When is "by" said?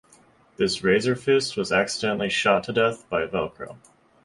3.07-3.27